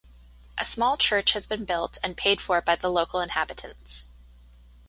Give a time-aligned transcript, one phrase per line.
[0.57, 4.07] A small church has been built and paid for by the local inhabitants.